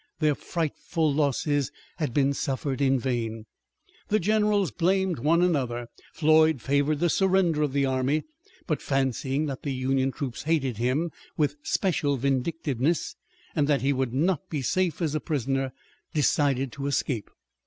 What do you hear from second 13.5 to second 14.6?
and that he would not